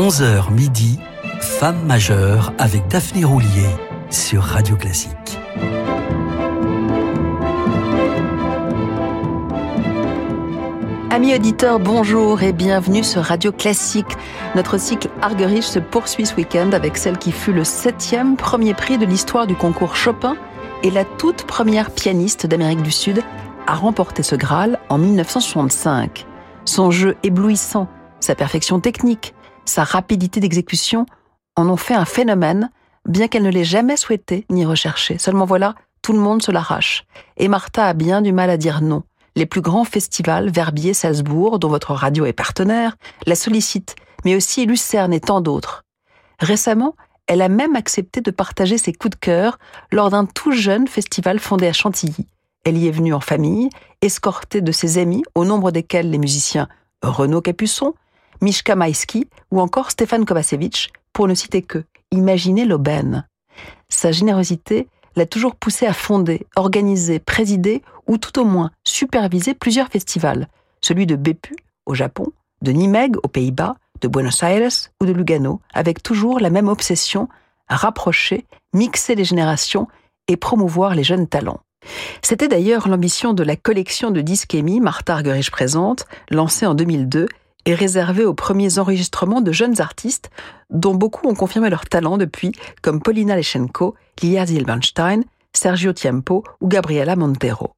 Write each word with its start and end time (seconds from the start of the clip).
11h 0.00 0.50
midi, 0.50 0.98
Femme 1.40 1.84
majeure 1.84 2.54
avec 2.56 2.88
Daphné 2.88 3.22
Roulier 3.22 3.68
sur 4.08 4.42
Radio 4.42 4.74
Classique. 4.74 5.38
Amis 11.10 11.34
auditeurs, 11.34 11.78
bonjour 11.78 12.42
et 12.42 12.54
bienvenue 12.54 13.04
sur 13.04 13.22
Radio 13.22 13.52
Classique. 13.52 14.16
Notre 14.54 14.80
cycle 14.80 15.10
Argerich 15.20 15.64
se 15.64 15.78
poursuit 15.78 16.24
ce 16.24 16.34
week-end 16.34 16.72
avec 16.72 16.96
celle 16.96 17.18
qui 17.18 17.30
fut 17.30 17.52
le 17.52 17.64
septième 17.64 18.36
premier 18.38 18.72
prix 18.72 18.96
de 18.96 19.04
l'histoire 19.04 19.46
du 19.46 19.54
concours 19.54 19.96
Chopin 19.96 20.38
et 20.82 20.90
la 20.90 21.04
toute 21.04 21.44
première 21.44 21.90
pianiste 21.90 22.46
d'Amérique 22.46 22.80
du 22.80 22.90
Sud 22.90 23.22
à 23.66 23.74
remporter 23.74 24.22
ce 24.22 24.34
Graal 24.34 24.78
en 24.88 24.96
1965. 24.96 26.24
Son 26.64 26.90
jeu 26.90 27.18
éblouissant, 27.22 27.86
sa 28.20 28.34
perfection 28.34 28.80
technique, 28.80 29.34
sa 29.64 29.84
rapidité 29.84 30.40
d'exécution 30.40 31.06
en 31.56 31.68
ont 31.68 31.76
fait 31.76 31.94
un 31.94 32.04
phénomène, 32.04 32.70
bien 33.08 33.28
qu'elle 33.28 33.42
ne 33.42 33.50
l'ait 33.50 33.64
jamais 33.64 33.96
souhaité 33.96 34.46
ni 34.50 34.64
recherché. 34.64 35.18
Seulement 35.18 35.44
voilà, 35.44 35.74
tout 36.02 36.12
le 36.12 36.18
monde 36.18 36.42
se 36.42 36.50
l'arrache. 36.50 37.04
Et 37.36 37.48
Martha 37.48 37.86
a 37.86 37.94
bien 37.94 38.22
du 38.22 38.32
mal 38.32 38.50
à 38.50 38.56
dire 38.56 38.80
non 38.80 39.02
les 39.36 39.46
plus 39.46 39.60
grands 39.60 39.84
festivals, 39.84 40.50
Verbier, 40.50 40.94
Salzbourg, 40.94 41.58
dont 41.58 41.68
votre 41.68 41.94
radio 41.94 42.26
est 42.26 42.32
partenaire, 42.32 42.96
la 43.26 43.34
sollicitent, 43.34 43.96
mais 44.24 44.36
aussi 44.36 44.66
Lucerne 44.66 45.12
et 45.12 45.20
tant 45.20 45.40
d'autres. 45.40 45.84
Récemment, 46.40 46.96
elle 47.26 47.42
a 47.42 47.48
même 47.48 47.76
accepté 47.76 48.20
de 48.20 48.30
partager 48.30 48.76
ses 48.76 48.92
coups 48.92 49.16
de 49.16 49.20
cœur 49.20 49.58
lors 49.92 50.10
d'un 50.10 50.26
tout 50.26 50.52
jeune 50.52 50.88
festival 50.88 51.38
fondé 51.38 51.68
à 51.68 51.72
Chantilly. 51.72 52.26
Elle 52.64 52.76
y 52.76 52.88
est 52.88 52.92
venue 52.92 53.14
en 53.14 53.20
famille, 53.20 53.70
escortée 54.02 54.60
de 54.60 54.72
ses 54.72 54.98
amis, 54.98 55.22
au 55.34 55.44
nombre 55.44 55.70
desquels 55.70 56.10
les 56.10 56.18
musiciens 56.18 56.68
Renaud 57.02 57.40
Capuçon, 57.40 57.94
Mishka 58.40 58.76
Maïski 58.76 59.26
ou 59.50 59.60
encore 59.60 59.90
Stéphane 59.90 60.24
Kovacevic, 60.24 60.92
pour 61.12 61.28
ne 61.28 61.34
citer 61.34 61.62
que. 61.62 61.84
Imaginez 62.12 62.64
l'aubaine. 62.64 63.26
Sa 63.88 64.12
générosité 64.12 64.88
l'a 65.16 65.26
toujours 65.26 65.56
poussé 65.56 65.86
à 65.86 65.92
fonder, 65.92 66.46
organiser, 66.56 67.18
présider 67.18 67.82
ou 68.06 68.18
tout 68.18 68.38
au 68.40 68.44
moins 68.44 68.70
superviser 68.84 69.54
plusieurs 69.54 69.88
festivals, 69.88 70.48
celui 70.80 71.06
de 71.06 71.16
Beppu 71.16 71.56
au 71.86 71.94
Japon, 71.94 72.32
de 72.62 72.72
Nimeg 72.72 73.16
aux 73.22 73.28
Pays-Bas, 73.28 73.76
de 74.00 74.08
Buenos 74.08 74.42
Aires 74.42 74.90
ou 75.00 75.06
de 75.06 75.12
Lugano, 75.12 75.60
avec 75.72 76.02
toujours 76.02 76.40
la 76.40 76.50
même 76.50 76.68
obsession 76.68 77.28
rapprocher, 77.68 78.46
mixer 78.74 79.14
les 79.14 79.24
générations 79.24 79.86
et 80.28 80.36
promouvoir 80.36 80.94
les 80.94 81.04
jeunes 81.04 81.28
talents. 81.28 81.60
C'était 82.22 82.48
d'ailleurs 82.48 82.88
l'ambition 82.88 83.32
de 83.32 83.42
la 83.42 83.56
collection 83.56 84.10
de 84.10 84.20
disques 84.20 84.54
émis 84.54 84.80
Martha 84.80 85.14
Argerich 85.14 85.50
présente, 85.50 86.06
lancée 86.30 86.66
en 86.66 86.74
2002 86.74 87.26
et 87.66 87.74
réservée 87.74 88.24
aux 88.24 88.34
premiers 88.34 88.78
enregistrements 88.78 89.40
de 89.40 89.52
jeunes 89.52 89.80
artistes 89.80 90.30
dont 90.70 90.94
beaucoup 90.94 91.28
ont 91.28 91.34
confirmé 91.34 91.70
leur 91.70 91.86
talent 91.86 92.18
depuis, 92.18 92.52
comme 92.82 93.00
Paulina 93.00 93.36
Leschenko, 93.36 93.94
Lia 94.22 94.46
Zilberstein, 94.46 95.22
Sergio 95.52 95.92
Tiempo 95.92 96.44
ou 96.60 96.68
Gabriela 96.68 97.16
Montero. 97.16 97.72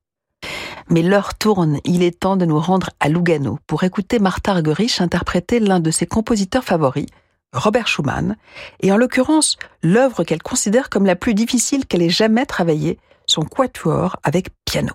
Mais 0.89 1.03
l'heure 1.03 1.35
tourne, 1.35 1.79
il 1.85 2.03
est 2.03 2.21
temps 2.21 2.37
de 2.37 2.45
nous 2.45 2.59
rendre 2.59 2.91
à 3.01 3.09
Lugano 3.09 3.59
pour 3.67 3.85
écouter 3.85 4.19
Martha 4.19 4.53
Argerich 4.53 5.01
interpréter 5.01 5.61
l'un 5.61 5.81
de 5.81 5.91
ses 5.91 6.07
compositeurs 6.07 6.65
favoris, 6.65 7.07
Robert 7.53 7.89
Schumann, 7.89 8.37
et 8.81 8.93
en 8.93 8.97
l'occurrence 8.97 9.57
l'œuvre 9.83 10.25
qu'elle 10.25 10.43
considère 10.43 10.91
comme 10.91 11.07
la 11.07 11.17
plus 11.17 11.35
difficile 11.35 11.87
qu'elle 11.87 12.03
ait 12.03 12.11
jamais 12.11 12.47
travaillée, 12.47 12.99
son 13.27 13.43
quatuor 13.43 14.17
avec 14.23 14.49
piano. 14.65 14.93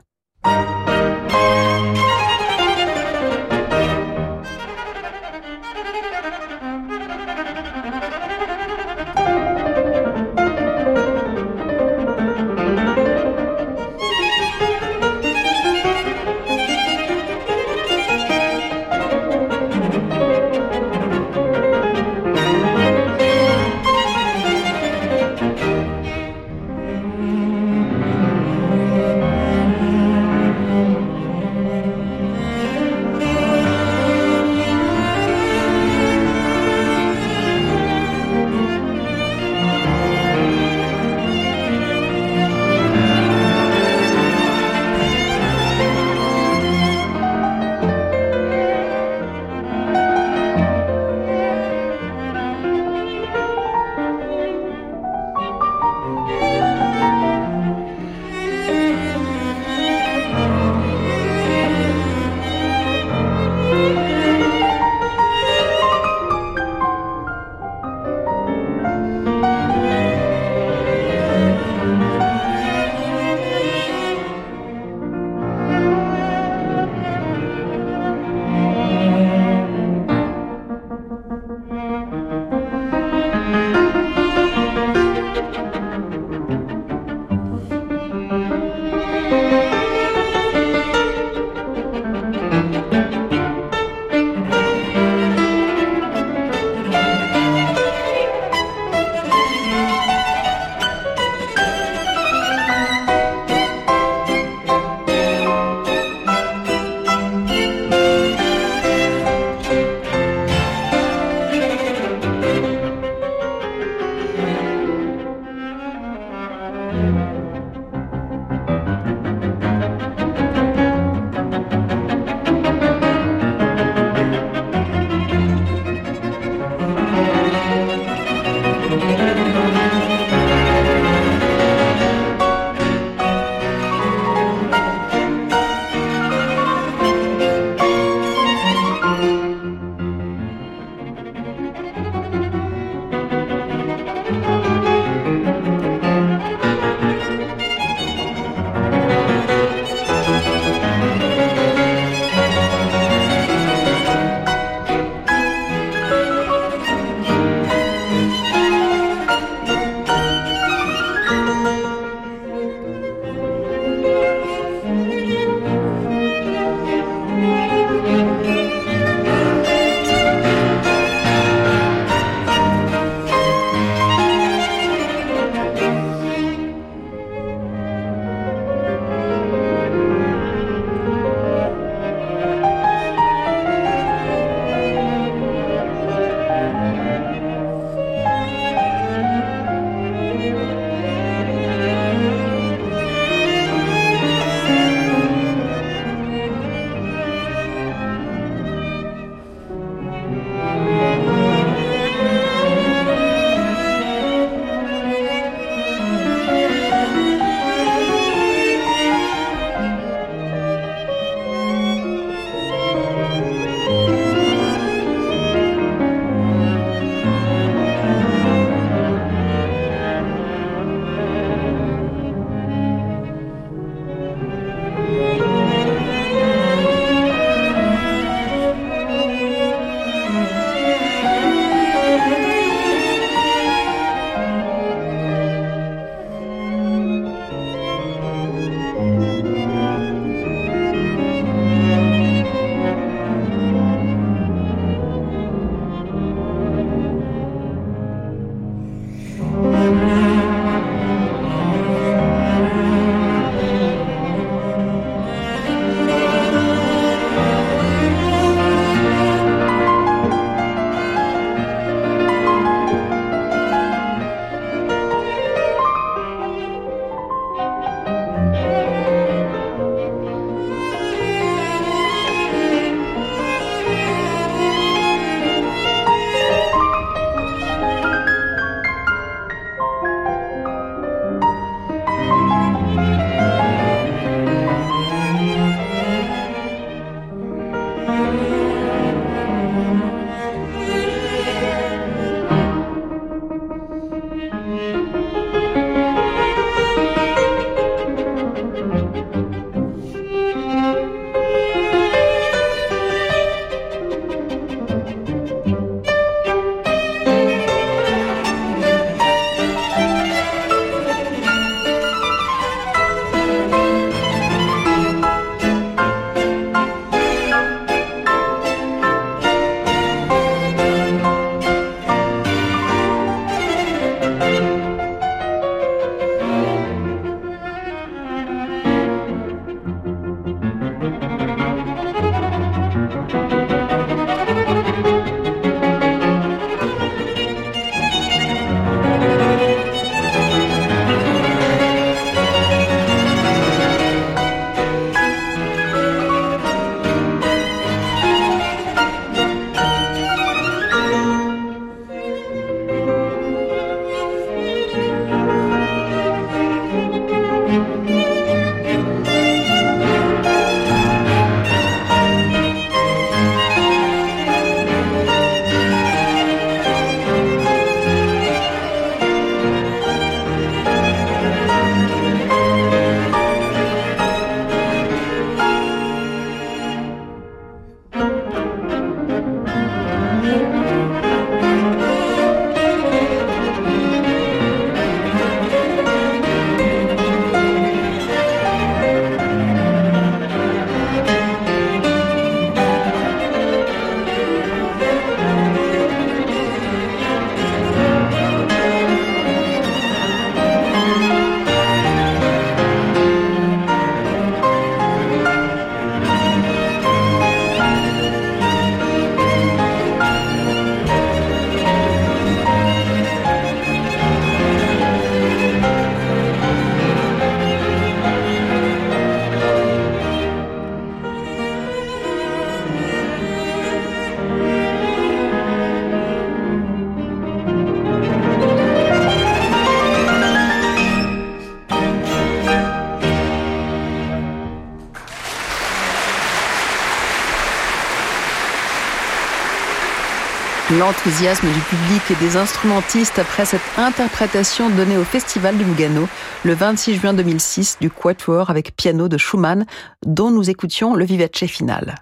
L'enthousiasme 440.97 441.67
du 441.71 441.79
public 441.81 442.21
et 442.31 442.35
des 442.43 442.57
instrumentistes 442.57 443.37
après 443.37 443.65
cette 443.65 443.81
interprétation 443.97 444.89
donnée 444.89 445.17
au 445.17 445.23
Festival 445.23 445.77
de 445.77 445.83
Lugano 445.83 446.27
le 446.63 446.73
26 446.73 447.15
juin 447.17 447.33
2006 447.33 447.97
du 448.01 448.09
Quatuor 448.09 448.71
avec 448.71 448.95
piano 448.95 449.27
de 449.27 449.37
Schumann, 449.37 449.85
dont 450.25 450.49
nous 450.49 450.71
écoutions 450.71 451.13
le 451.13 451.23
vivace 451.23 451.65
final. 451.67 452.15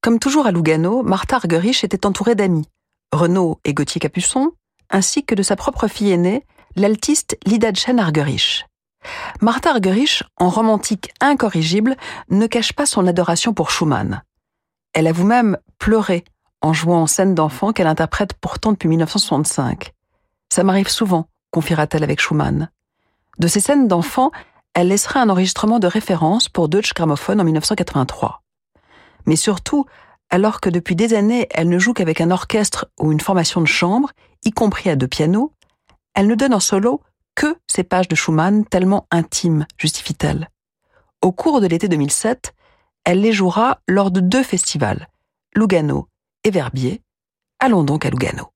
Comme 0.00 0.18
toujours 0.18 0.46
à 0.46 0.50
Lugano, 0.50 1.02
Martha 1.02 1.36
Argerich 1.36 1.84
était 1.84 2.04
entourée 2.04 2.34
d'amis, 2.34 2.68
Renaud 3.12 3.60
et 3.64 3.74
Gauthier 3.74 4.00
Capuçon, 4.00 4.52
ainsi 4.90 5.24
que 5.24 5.36
de 5.36 5.42
sa 5.42 5.54
propre 5.54 5.86
fille 5.86 6.10
aînée, 6.10 6.44
l'altiste 6.74 7.38
Lidadchen 7.46 8.00
Argerich. 8.00 8.66
Martha 9.40 9.70
Argerich, 9.70 10.24
en 10.36 10.48
romantique 10.48 11.12
incorrigible, 11.20 11.96
ne 12.28 12.48
cache 12.48 12.72
pas 12.72 12.86
son 12.86 13.06
adoration 13.06 13.54
pour 13.54 13.70
Schumann. 13.70 14.22
Elle 14.94 15.06
a 15.06 15.12
vous-même 15.12 15.58
pleuré 15.78 16.24
en 16.66 16.72
jouant 16.72 17.02
en 17.02 17.06
scène 17.06 17.36
d'enfant 17.36 17.72
qu'elle 17.72 17.86
interprète 17.86 18.32
pourtant 18.32 18.72
depuis 18.72 18.88
1965. 18.88 19.92
Ça 20.52 20.64
m'arrive 20.64 20.88
souvent, 20.88 21.28
confiera-t-elle 21.52 22.02
avec 22.02 22.20
Schumann. 22.20 22.70
De 23.38 23.46
ces 23.46 23.60
scènes 23.60 23.86
d'enfant, 23.86 24.32
elle 24.74 24.88
laissera 24.88 25.20
un 25.20 25.28
enregistrement 25.28 25.78
de 25.78 25.86
référence 25.86 26.48
pour 26.48 26.68
Deutsche 26.68 26.92
Grammophon 26.92 27.38
en 27.38 27.44
1983. 27.44 28.42
Mais 29.26 29.36
surtout, 29.36 29.86
alors 30.28 30.60
que 30.60 30.68
depuis 30.68 30.96
des 30.96 31.14
années 31.14 31.46
elle 31.50 31.68
ne 31.68 31.78
joue 31.78 31.92
qu'avec 31.92 32.20
un 32.20 32.32
orchestre 32.32 32.86
ou 32.98 33.12
une 33.12 33.20
formation 33.20 33.60
de 33.60 33.68
chambre, 33.68 34.10
y 34.44 34.50
compris 34.50 34.90
à 34.90 34.96
deux 34.96 35.06
pianos, 35.06 35.52
elle 36.14 36.26
ne 36.26 36.34
donne 36.34 36.54
en 36.54 36.60
solo 36.60 37.00
que 37.36 37.56
ces 37.68 37.84
pages 37.84 38.08
de 38.08 38.16
Schumann 38.16 38.64
tellement 38.64 39.06
intimes, 39.12 39.66
justifie-t-elle. 39.78 40.50
Au 41.22 41.30
cours 41.30 41.60
de 41.60 41.68
l'été 41.68 41.86
2007, 41.86 42.54
elle 43.04 43.20
les 43.20 43.32
jouera 43.32 43.78
lors 43.86 44.10
de 44.10 44.18
deux 44.18 44.42
festivals, 44.42 45.06
Lugano 45.54 46.08
et 46.46 46.50
Verbier. 46.50 47.02
Allons 47.58 47.82
donc 47.82 48.06
à 48.06 48.10
Lugano. 48.10 48.55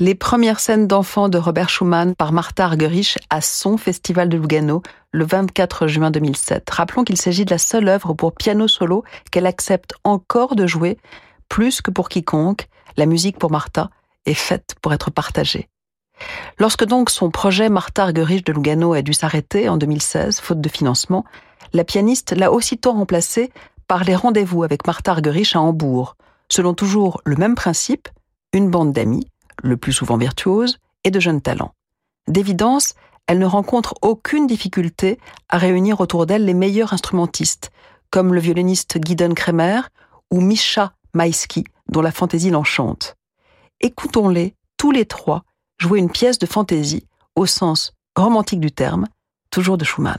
Les 0.00 0.14
premières 0.14 0.60
scènes 0.60 0.86
d'enfants 0.86 1.28
de 1.28 1.38
Robert 1.38 1.68
Schumann 1.68 2.14
par 2.14 2.32
Martha 2.32 2.64
Argerich 2.64 3.18
à 3.30 3.40
son 3.40 3.76
Festival 3.76 4.28
de 4.28 4.36
Lugano 4.36 4.82
le 5.12 5.24
24 5.24 5.88
juin 5.88 6.10
2007. 6.10 6.70
Rappelons 6.70 7.04
qu'il 7.04 7.16
s'agit 7.16 7.44
de 7.44 7.50
la 7.50 7.58
seule 7.58 7.88
œuvre 7.88 8.14
pour 8.14 8.32
piano 8.32 8.68
solo 8.68 9.02
qu'elle 9.30 9.46
accepte 9.46 9.94
encore 10.04 10.54
de 10.54 10.66
jouer 10.66 10.98
plus 11.48 11.80
que 11.80 11.90
pour 11.90 12.08
quiconque. 12.08 12.68
La 12.96 13.06
musique 13.06 13.38
pour 13.38 13.50
Martha 13.50 13.90
est 14.24 14.34
faite 14.34 14.76
pour 14.82 14.92
être 14.92 15.10
partagée. 15.10 15.68
Lorsque 16.58 16.84
donc 16.84 17.10
son 17.10 17.30
projet 17.30 17.68
Martha 17.68 18.04
Argerich 18.04 18.44
de 18.44 18.52
Lugano 18.52 18.92
a 18.92 19.02
dû 19.02 19.12
s'arrêter 19.12 19.68
en 19.68 19.76
2016, 19.76 20.40
faute 20.40 20.60
de 20.60 20.68
financement, 20.68 21.24
la 21.72 21.84
pianiste 21.84 22.32
l'a 22.32 22.52
aussitôt 22.52 22.92
remplacé 22.92 23.50
par 23.88 24.04
les 24.04 24.14
rendez-vous 24.14 24.62
avec 24.62 24.86
Martha 24.86 25.12
Argerich 25.12 25.56
à 25.56 25.60
Hambourg, 25.60 26.16
selon 26.48 26.74
toujours 26.74 27.20
le 27.24 27.36
même 27.36 27.54
principe, 27.54 28.08
une 28.52 28.70
bande 28.70 28.92
d'amis, 28.92 29.26
le 29.62 29.76
plus 29.76 29.92
souvent 29.92 30.16
virtuose, 30.16 30.78
et 31.04 31.10
de 31.10 31.20
jeunes 31.20 31.40
talents. 31.40 31.74
D'évidence, 32.26 32.94
elle 33.26 33.38
ne 33.38 33.46
rencontre 33.46 33.94
aucune 34.02 34.46
difficulté 34.46 35.18
à 35.48 35.58
réunir 35.58 36.00
autour 36.00 36.26
d'elle 36.26 36.44
les 36.44 36.54
meilleurs 36.54 36.92
instrumentistes, 36.92 37.70
comme 38.10 38.34
le 38.34 38.40
violoniste 38.40 38.98
Guidon 38.98 39.34
Kremer 39.34 39.82
ou 40.30 40.40
Misha 40.40 40.92
Maïski, 41.14 41.64
dont 41.88 42.02
la 42.02 42.12
fantaisie 42.12 42.50
l'enchante. 42.50 43.16
Écoutons-les, 43.80 44.54
tous 44.76 44.90
les 44.90 45.04
trois, 45.04 45.44
jouer 45.78 45.98
une 45.98 46.10
pièce 46.10 46.38
de 46.38 46.46
fantaisie, 46.46 47.06
au 47.36 47.46
sens 47.46 47.92
romantique 48.16 48.60
du 48.60 48.72
terme, 48.72 49.06
toujours 49.50 49.78
de 49.78 49.84
Schumann. 49.84 50.18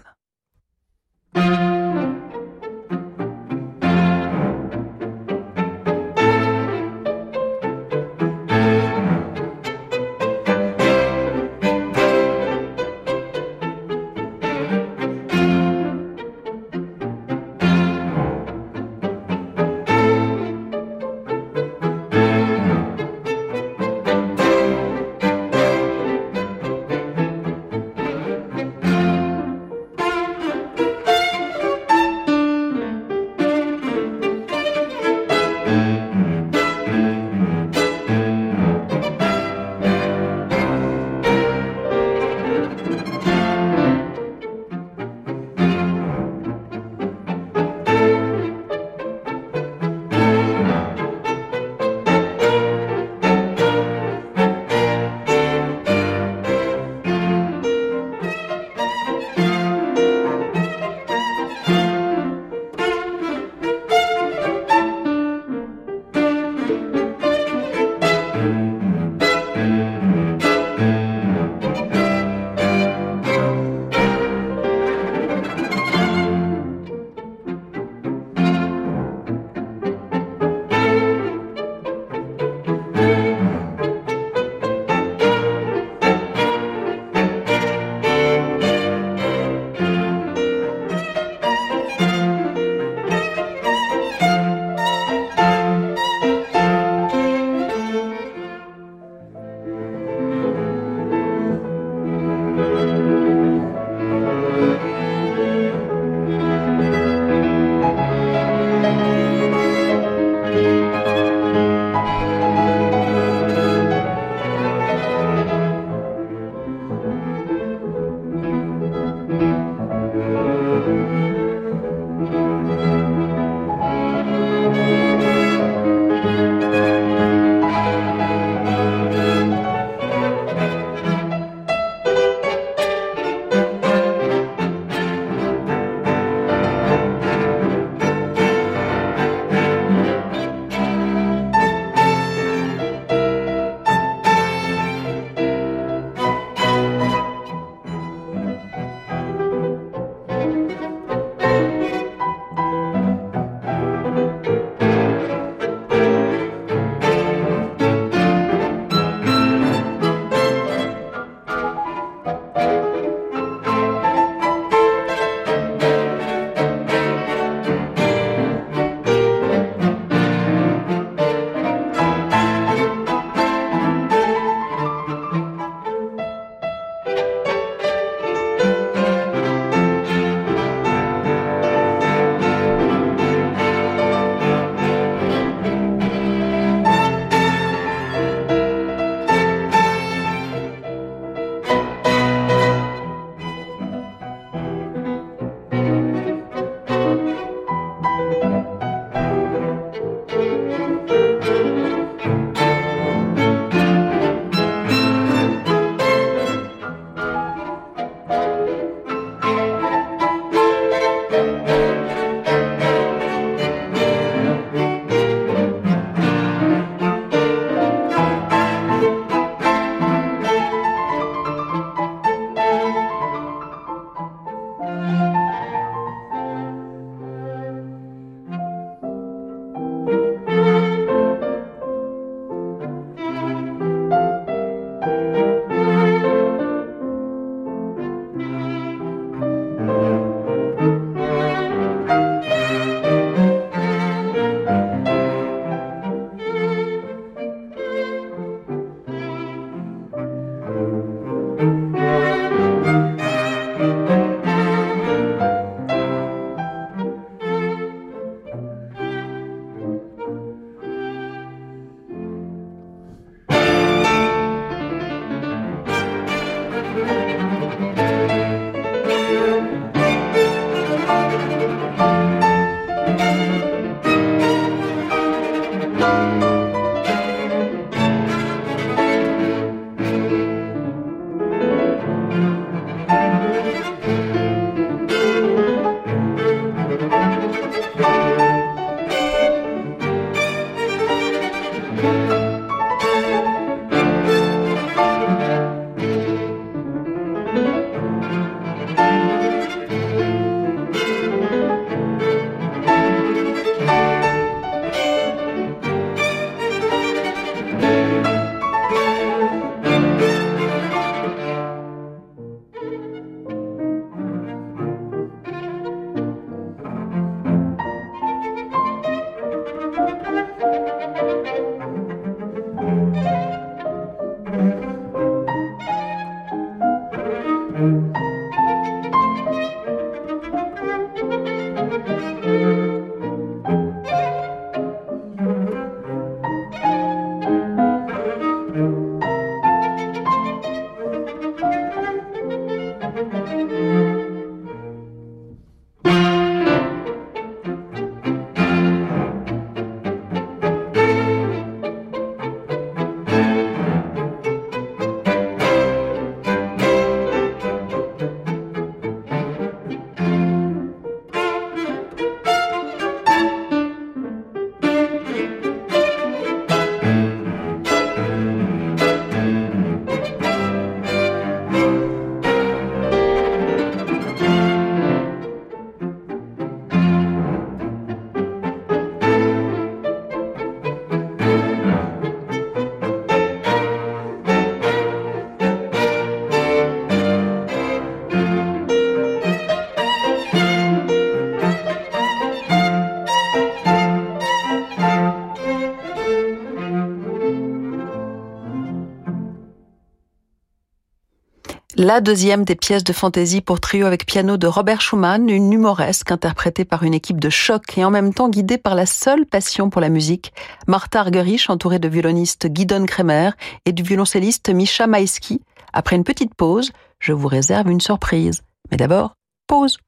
La 402.10 402.22
deuxième 402.22 402.64
des 402.64 402.76
pièces 402.76 403.04
de 403.04 403.14
fantaisie 403.14 403.62
pour 403.62 403.80
trio 403.80 404.08
avec 404.08 404.26
piano 404.26 404.58
de 404.58 404.66
Robert 404.66 405.00
Schumann, 405.00 405.48
une 405.48 405.72
humoresque 405.72 406.32
interprétée 406.32 406.84
par 406.84 407.04
une 407.04 407.14
équipe 407.14 407.40
de 407.40 407.52
choc 407.52 407.84
et 408.00 408.04
en 408.04 408.10
même 408.10 408.34
temps 408.34 408.50
guidée 408.50 408.80
par 408.80 408.96
la 408.96 409.06
seule 409.06 409.46
passion 409.46 409.92
pour 409.92 410.02
la 410.02 410.10
musique. 410.10 410.52
Martha 410.88 411.20
Argerich, 411.20 411.70
entourée 411.70 412.00
de 412.00 412.08
violonistes 412.08 412.66
Guidon 412.66 413.06
Kremer 413.06 413.52
et 413.86 413.92
du 413.92 414.02
violoncelliste 414.02 414.70
Misha 414.72 415.06
Maïski. 415.06 415.62
Après 415.94 416.16
une 416.16 416.24
petite 416.24 416.56
pause, 416.56 416.94
je 417.20 417.32
vous 417.32 417.48
réserve 417.48 417.92
une 417.92 418.02
surprise. 418.02 418.64
Mais 418.90 418.98
d'abord, 418.98 419.36
pause. 419.68 420.00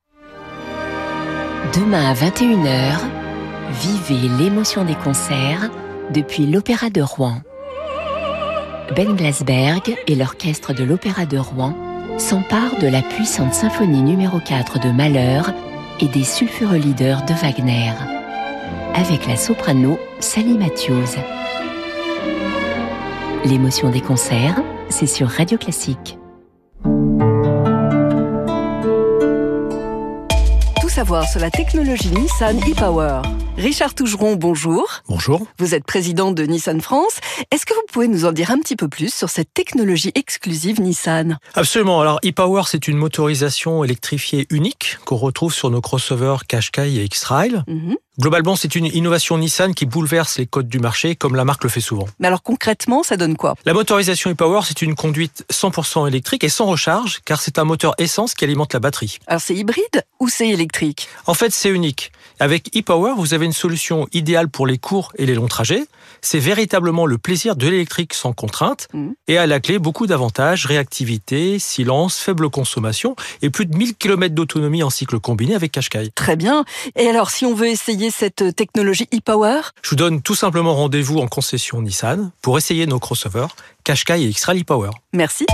Demain 1.76 2.10
à 2.10 2.16
21h, 2.16 2.98
vivez 3.74 4.28
l'émotion 4.40 4.86
des 4.86 4.96
concerts 4.96 5.70
depuis 6.10 6.48
l'Opéra 6.48 6.90
de 6.90 7.04
Rouen. 7.04 7.44
Ben 8.96 9.16
Glasberg 9.16 9.96
et 10.08 10.16
l'orchestre 10.16 10.74
de 10.74 10.84
l'Opéra 10.84 11.28
de 11.28 11.38
Rouen 11.38 11.76
s'emparent 12.18 12.78
de 12.80 12.88
la 12.88 13.02
puissante 13.02 13.54
symphonie 13.54 14.02
numéro 14.02 14.40
4 14.40 14.80
de 14.80 14.92
Malheur 14.92 15.52
et 16.00 16.08
des 16.08 16.24
sulfureux 16.24 16.78
leaders 16.78 17.26
de 17.26 17.34
Wagner, 17.34 17.94
avec 18.96 19.28
la 19.28 19.36
soprano 19.36 20.00
Sally 20.20 20.58
Matthews. 20.58 21.20
L'émotion 23.46 23.90
des 23.90 24.02
concerts, 24.02 24.62
c'est 24.90 25.08
sur 25.08 25.28
Radio 25.28 25.58
Classique. 25.58 26.18
Savoir 31.02 31.28
sur 31.28 31.40
la 31.40 31.50
technologie 31.50 32.12
Nissan 32.12 32.60
e-Power. 32.60 33.24
Richard 33.58 33.96
Tougeron, 33.96 34.36
bonjour. 34.36 35.02
Bonjour. 35.08 35.48
Vous 35.58 35.74
êtes 35.74 35.84
président 35.84 36.32
de 36.32 36.44
Nissan 36.44 36.80
France. 36.80 37.20
Est-ce 37.50 37.66
que 37.66 37.74
vous 37.74 37.82
pouvez 37.92 38.08
nous 38.08 38.26
en 38.26 38.32
dire 38.32 38.52
un 38.52 38.60
petit 38.60 38.76
peu 38.76 38.88
plus 38.88 39.12
sur 39.12 39.28
cette 39.28 39.52
technologie 39.52 40.12
exclusive 40.14 40.80
Nissan? 40.80 41.40
Absolument. 41.56 42.02
Alors, 42.02 42.20
e-Power, 42.24 42.64
c'est 42.68 42.88
une 42.88 42.98
motorisation 42.98 43.84
électrifiée 43.84 44.46
unique 44.52 45.00
qu'on 45.06 45.16
retrouve 45.16 45.56
sur 45.56 45.72
nos 45.72 45.82
crossovers 45.82 46.46
Qashqai 46.48 46.94
et 46.94 47.04
X-Trail. 47.06 47.64
Mhm. 47.66 47.96
Globalement, 48.20 48.58
c'est 48.58 48.76
une 48.76 48.88
innovation 48.88 49.38
Nissan 49.38 49.74
qui 49.74 49.86
bouleverse 49.86 50.38
les 50.38 50.46
codes 50.46 50.68
du 50.68 50.80
marché, 50.80 51.16
comme 51.16 51.34
la 51.34 51.46
marque 51.46 51.64
le 51.64 51.70
fait 51.70 51.80
souvent. 51.80 52.08
Mais 52.20 52.28
alors 52.28 52.44
concrètement, 52.44 53.04
ça 53.04 53.16
donne 53.16 53.38
quoi? 53.38 53.56
La 53.64 53.74
motorisation 53.74 54.30
e-Power, 54.30 54.62
c'est 54.66 54.82
une 54.82 54.96
conduite 54.96 55.46
100% 55.50 56.10
électrique 56.10 56.44
et 56.44 56.50
sans 56.50 56.66
recharge, 56.66 57.22
car 57.24 57.42
c'est 57.42 57.58
un 57.58 57.64
moteur 57.64 57.94
essence 58.00 58.34
qui 58.34 58.44
alimente 58.44 58.74
la 58.74 58.82
batterie. 58.82 59.18
Alors 59.28 59.40
c'est 59.40 59.56
hybride 59.56 60.04
ou 60.20 60.28
c'est 60.28 60.50
électrique? 60.50 61.08
En 61.26 61.34
fait, 61.34 61.54
c'est 61.54 61.70
unique. 61.70 62.12
Avec 62.42 62.76
e-Power, 62.76 63.14
vous 63.16 63.34
avez 63.34 63.46
une 63.46 63.54
solution 63.54 64.08
idéale 64.12 64.50
pour 64.50 64.68
les 64.68 64.78
courts 64.78 65.14
et 65.16 65.26
les 65.26 65.36
longs 65.36 65.48
trajets. 65.48 65.86
C'est 66.22 66.40
véritablement 66.40 67.06
le 67.06 67.18
plaisir 67.18 67.56
de 67.56 67.68
l'électrique 67.68 68.14
sans 68.14 68.34
contrainte. 68.34 68.88
Mhm. 68.94 69.14
Et 69.28 69.38
à 69.38 69.48
la 69.48 69.60
clé, 69.60 69.80
beaucoup 69.80 70.08
d'avantages, 70.08 70.66
réactivité, 70.66 71.60
silence, 71.60 72.20
faible 72.20 72.50
consommation 72.50 73.16
et 73.42 73.50
plus 73.50 73.66
de 73.66 73.76
1000 73.76 73.96
km 73.96 74.36
d'autonomie 74.36 74.84
en 74.84 74.90
cycle 74.90 75.20
combiné 75.20 75.56
avec 75.56 75.72
Qashqai. 75.72 76.12
Très 76.16 76.36
bien. 76.36 76.66
Et 76.96 77.08
alors 77.08 77.32
si 77.32 77.46
on 77.46 77.54
veut 77.54 77.68
essayer 77.68 78.12
cette 78.12 78.56
technologie 78.56 79.08
e-Power? 79.14 79.62
Je 79.82 79.90
vous 79.92 79.96
donne 79.96 80.22
tout 80.22 80.36
simplement 80.36 80.76
rendez-vous 80.76 81.20
en 81.20 81.28
concession 81.28 81.82
Nissan 81.82 82.32
pour 82.42 82.58
essayer 82.58 82.86
nos 82.86 83.00
crossovers 83.00 83.56
Qashqai 83.84 84.22
et 84.22 84.28
X-Trail 84.28 84.62
e-Power. 84.62 84.92
Merci. 85.14 85.46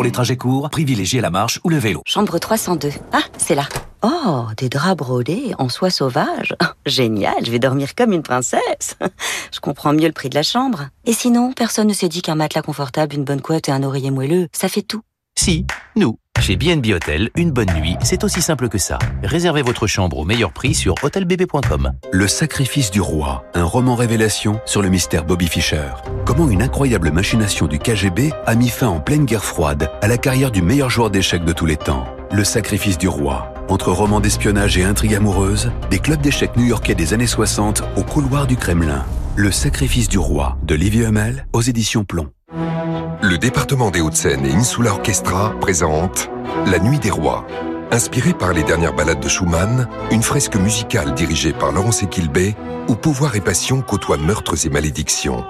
Pour 0.00 0.04
les 0.06 0.12
trajets 0.12 0.38
courts, 0.38 0.70
privilégiez 0.70 1.20
la 1.20 1.28
marche 1.28 1.60
ou 1.62 1.68
le 1.68 1.76
vélo. 1.76 2.00
Chambre 2.06 2.38
302. 2.38 2.88
Ah, 3.12 3.20
c'est 3.36 3.54
là. 3.54 3.68
Oh, 4.02 4.46
des 4.56 4.70
draps 4.70 4.96
brodés 4.96 5.52
en 5.58 5.68
soie 5.68 5.90
sauvage. 5.90 6.54
Génial, 6.86 7.44
je 7.44 7.50
vais 7.50 7.58
dormir 7.58 7.94
comme 7.94 8.14
une 8.14 8.22
princesse. 8.22 8.96
Je 9.52 9.60
comprends 9.60 9.92
mieux 9.92 10.06
le 10.06 10.12
prix 10.12 10.30
de 10.30 10.36
la 10.36 10.42
chambre. 10.42 10.88
Et 11.04 11.12
sinon, 11.12 11.52
personne 11.52 11.86
ne 11.86 11.92
s'est 11.92 12.08
dit 12.08 12.22
qu'un 12.22 12.34
matelas 12.34 12.62
confortable, 12.62 13.14
une 13.14 13.24
bonne 13.24 13.42
couette 13.42 13.68
et 13.68 13.72
un 13.72 13.82
oreiller 13.82 14.10
moelleux, 14.10 14.48
ça 14.52 14.70
fait 14.70 14.80
tout. 14.80 15.02
Si, 15.42 15.64
nous. 15.96 16.18
Chez 16.38 16.56
BNB 16.56 16.92
Hotel, 16.92 17.30
une 17.34 17.50
bonne 17.50 17.72
nuit, 17.72 17.96
c'est 18.02 18.24
aussi 18.24 18.42
simple 18.42 18.68
que 18.68 18.76
ça. 18.76 18.98
Réservez 19.22 19.62
votre 19.62 19.86
chambre 19.86 20.18
au 20.18 20.26
meilleur 20.26 20.52
prix 20.52 20.74
sur 20.74 20.94
hotelbb.com. 21.02 21.92
Le 22.12 22.28
sacrifice 22.28 22.90
du 22.90 23.00
roi, 23.00 23.46
un 23.54 23.64
roman 23.64 23.94
révélation 23.94 24.60
sur 24.66 24.82
le 24.82 24.90
mystère 24.90 25.24
Bobby 25.24 25.48
Fischer. 25.48 25.92
Comment 26.26 26.50
une 26.50 26.60
incroyable 26.60 27.10
machination 27.10 27.68
du 27.68 27.78
KGB 27.78 28.34
a 28.44 28.54
mis 28.54 28.68
fin 28.68 28.88
en 28.88 29.00
pleine 29.00 29.24
guerre 29.24 29.46
froide 29.46 29.90
à 30.02 30.08
la 30.08 30.18
carrière 30.18 30.50
du 30.50 30.60
meilleur 30.60 30.90
joueur 30.90 31.08
d'échecs 31.08 31.46
de 31.46 31.54
tous 31.54 31.64
les 31.64 31.78
temps. 31.78 32.04
Le 32.32 32.44
sacrifice 32.44 32.98
du 32.98 33.08
roi. 33.08 33.54
Entre 33.70 33.92
romans 33.92 34.20
d'espionnage 34.20 34.76
et 34.76 34.84
intrigues 34.84 35.14
amoureuses, 35.14 35.72
des 35.90 36.00
clubs 36.00 36.20
d'échecs 36.20 36.54
new-yorkais 36.58 36.94
des 36.94 37.14
années 37.14 37.26
60 37.26 37.82
au 37.96 38.02
couloir 38.02 38.46
du 38.46 38.58
Kremlin. 38.58 39.06
Le 39.36 39.50
sacrifice 39.50 40.10
du 40.10 40.18
roi 40.18 40.58
de 40.64 40.74
Livie 40.74 41.00
Hummel 41.02 41.46
aux 41.54 41.62
éditions 41.62 42.04
Plomb. 42.04 42.28
Le 42.52 43.36
département 43.36 43.92
des 43.92 44.00
Hauts-de-Seine 44.00 44.44
et 44.44 44.52
Insula 44.52 44.90
Orchestra 44.90 45.54
présentent 45.60 46.30
La 46.66 46.80
Nuit 46.80 46.98
des 46.98 47.10
Rois. 47.10 47.46
Inspiré 47.92 48.34
par 48.34 48.52
les 48.52 48.64
dernières 48.64 48.92
ballades 48.92 49.20
de 49.20 49.28
Schumann, 49.28 49.88
une 50.10 50.22
fresque 50.22 50.56
musicale 50.56 51.14
dirigée 51.14 51.52
par 51.52 51.70
Laurence 51.70 52.02
Equilbé, 52.02 52.56
où 52.88 52.96
pouvoir 52.96 53.36
et 53.36 53.40
passion 53.40 53.82
côtoient 53.82 54.16
meurtres 54.16 54.66
et 54.66 54.68
malédictions. 54.68 55.44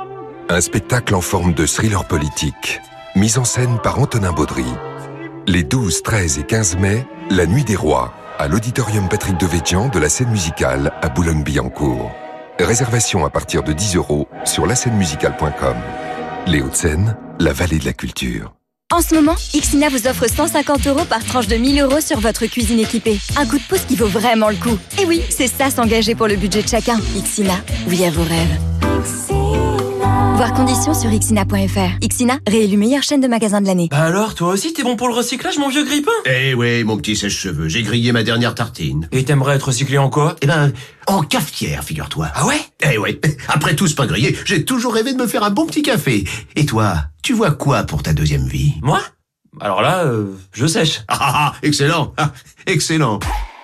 Un 0.50 0.60
spectacle 0.60 1.14
en 1.14 1.22
forme 1.22 1.54
de 1.54 1.64
thriller 1.64 2.04
politique, 2.04 2.80
mise 3.16 3.38
en 3.38 3.44
scène 3.44 3.78
par 3.82 3.98
Antonin 3.98 4.32
Baudry. 4.32 4.66
Les 5.46 5.62
12, 5.62 6.02
13 6.02 6.38
et 6.38 6.44
15 6.44 6.76
mai, 6.76 7.06
La 7.30 7.46
Nuit 7.46 7.64
des 7.64 7.76
Rois, 7.76 8.12
à 8.38 8.46
l'auditorium 8.46 9.08
Patrick 9.08 9.38
Devédian 9.38 9.88
de 9.88 9.98
la 9.98 10.10
scène 10.10 10.30
musicale 10.30 10.92
à 11.00 11.08
Boulogne-Billancourt. 11.08 12.10
Réservation 12.58 13.24
à 13.24 13.30
partir 13.30 13.62
de 13.62 13.72
10 13.72 13.96
euros 13.96 14.28
sur 14.44 14.66
lascènemusicale.com. 14.66 15.76
Les 16.46 16.61
Hauts-de-Seine, 16.62 17.16
la 17.38 17.53
vallée 17.53 17.79
de 17.79 17.85
la 17.85 17.92
culture. 17.92 18.55
En 18.92 19.00
ce 19.00 19.14
moment, 19.14 19.37
Ixina 19.55 19.88
vous 19.88 20.07
offre 20.09 20.29
150 20.29 20.87
euros 20.88 21.05
par 21.05 21.24
tranche 21.24 21.46
de 21.46 21.57
1000 21.57 21.81
euros 21.81 22.00
sur 22.00 22.18
votre 22.18 22.46
cuisine 22.46 22.81
équipée. 22.81 23.18
Un 23.37 23.46
coup 23.46 23.59
de 23.59 23.62
pouce 23.62 23.85
qui 23.85 23.94
vaut 23.94 24.07
vraiment 24.07 24.48
le 24.48 24.57
coup. 24.57 24.76
Et 25.00 25.07
oui, 25.07 25.22
c'est 25.31 25.46
ça 25.46 25.70
s'engager 25.70 26.14
pour 26.14 26.26
le 26.26 26.37
budget 26.37 26.62
de 26.62 26.68
chacun. 26.68 26.98
Ixina, 27.16 27.55
oui 27.88 28.05
à 28.05 28.11
vos 28.11 28.24
rêves. 28.24 29.39
Voir 30.40 30.55
conditions 30.55 30.94
sur 30.94 31.12
ixina.fr. 31.12 31.98
Ixina, 32.00 32.38
réélu 32.48 32.79
meilleure 32.79 33.03
chaîne 33.03 33.20
de 33.20 33.29
magasins 33.29 33.61
de 33.61 33.66
l'année. 33.66 33.88
Bah 33.90 34.05
alors, 34.05 34.35
toi 34.35 34.48
aussi, 34.48 34.72
t'es 34.72 34.83
bon 34.83 34.96
pour 34.96 35.09
le 35.09 35.12
recyclage, 35.12 35.59
mon 35.59 35.68
vieux 35.68 35.85
grippin 35.85 36.11
Eh 36.24 36.55
oui, 36.55 36.83
mon 36.83 36.96
petit 36.96 37.14
sèche-cheveux, 37.14 37.68
j'ai 37.68 37.83
grillé 37.83 38.11
ma 38.12 38.22
dernière 38.22 38.55
tartine. 38.55 39.07
Et 39.12 39.22
t'aimerais 39.22 39.57
être 39.57 39.64
recyclé 39.64 39.98
en 39.98 40.09
quoi? 40.09 40.37
Eh 40.40 40.46
ben, 40.46 40.72
en 41.07 41.20
cafetière, 41.20 41.85
figure-toi. 41.85 42.29
Ah 42.35 42.46
ouais? 42.46 42.59
Eh 42.90 42.96
ouais, 42.96 43.20
après 43.48 43.76
tout 43.76 43.87
ce 43.87 43.94
pain 43.94 44.07
grillé, 44.07 44.35
j'ai 44.46 44.64
toujours 44.64 44.94
rêvé 44.94 45.12
de 45.12 45.18
me 45.18 45.26
faire 45.26 45.44
un 45.44 45.50
bon 45.50 45.66
petit 45.66 45.83
café. 45.83 46.24
Et 46.57 46.64
toi, 46.64 46.94
tu 47.22 47.35
vois 47.35 47.50
quoi 47.50 47.83
pour 47.83 48.03
ta 48.03 48.14
deuxième 48.14 48.46
vie? 48.46 48.76
Moi? 48.81 49.03
Alors 49.61 49.83
là, 49.83 50.07
euh, 50.07 50.24
je 50.55 50.64
sèche. 50.64 51.03
Ah, 51.09 51.18
ah, 51.20 51.33
ah, 51.35 51.55
excellent, 51.62 52.14
ah, 52.16 52.33
excellent. 52.66 53.20